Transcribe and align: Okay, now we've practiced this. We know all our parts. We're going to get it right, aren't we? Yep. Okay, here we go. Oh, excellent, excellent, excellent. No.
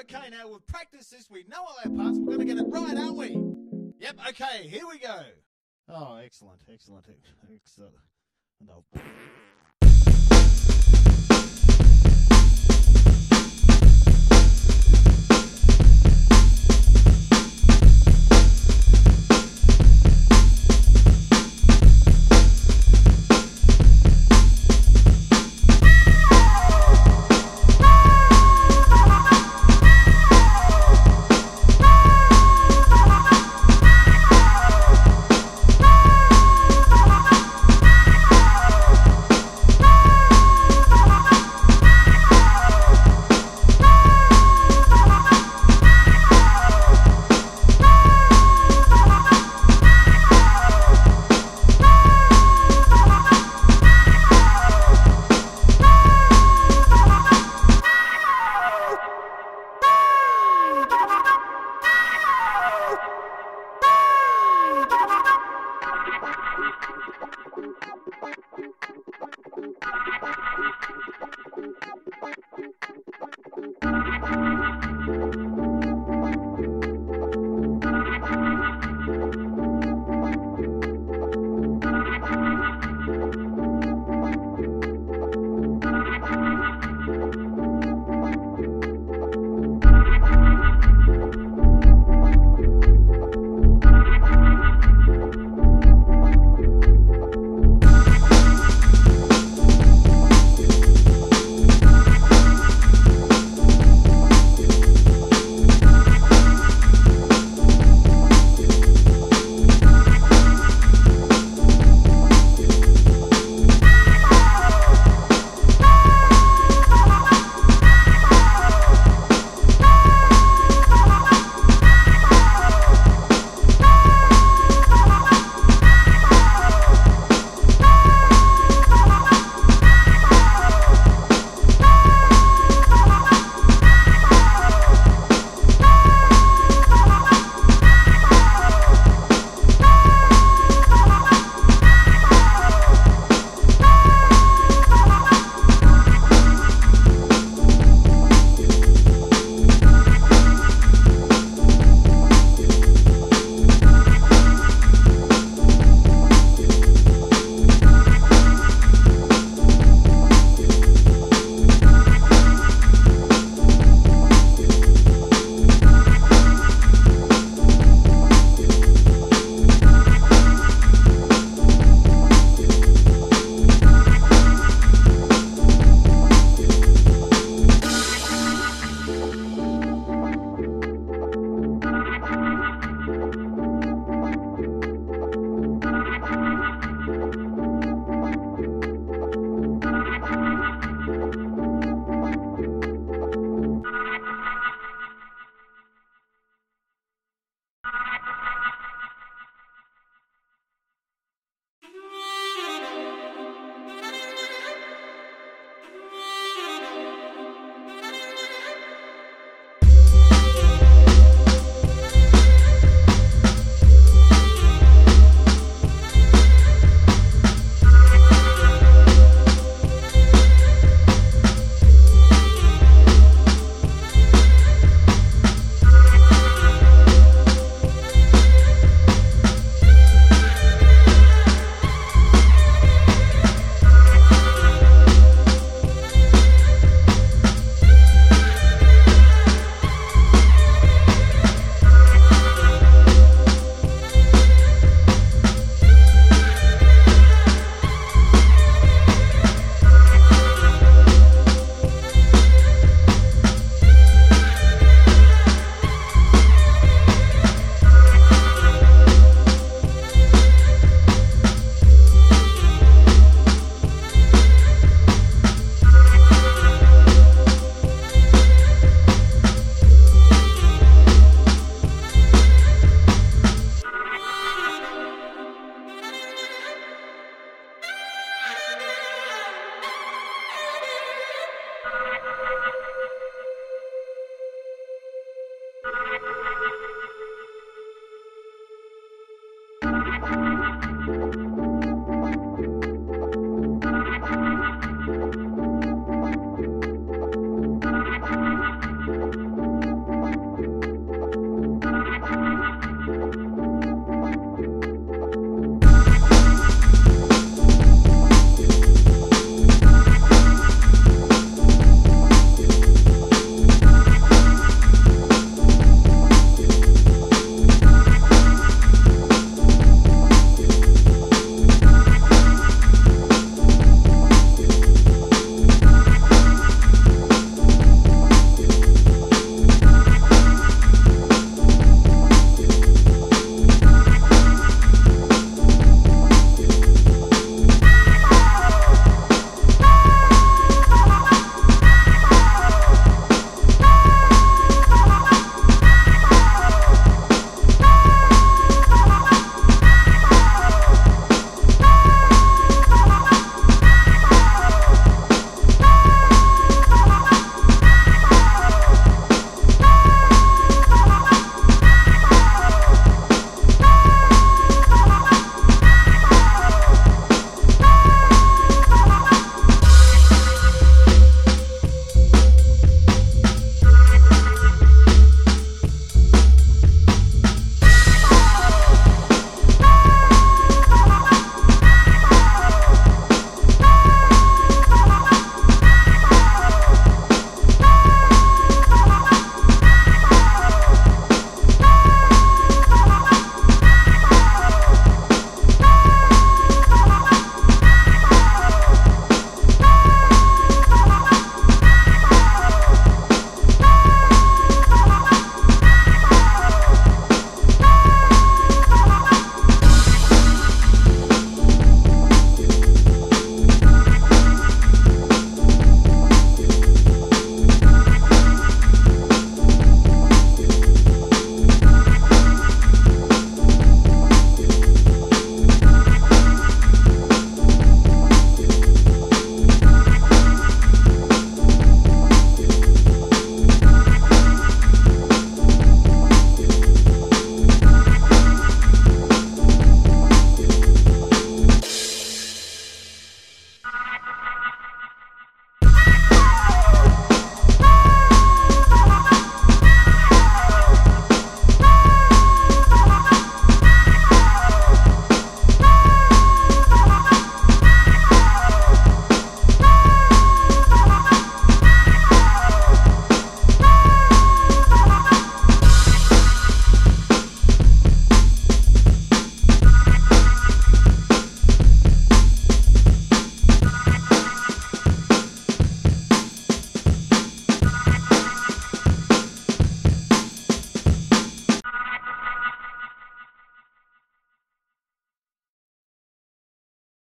Okay, 0.00 0.30
now 0.30 0.48
we've 0.48 0.66
practiced 0.66 1.10
this. 1.10 1.28
We 1.30 1.44
know 1.46 1.58
all 1.60 1.76
our 1.84 1.90
parts. 1.90 2.18
We're 2.18 2.36
going 2.36 2.38
to 2.38 2.44
get 2.46 2.56
it 2.56 2.66
right, 2.68 2.96
aren't 2.96 3.16
we? 3.16 3.38
Yep. 4.00 4.16
Okay, 4.30 4.66
here 4.66 4.86
we 4.88 4.98
go. 4.98 5.20
Oh, 5.90 6.16
excellent, 6.24 6.60
excellent, 6.72 7.04
excellent. 7.54 7.92
No. 8.66 8.84